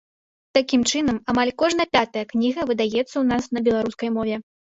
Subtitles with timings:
[0.57, 4.35] Такім чынам, амаль кожная пятая кніга выдаецца ў нас на беларускай мове.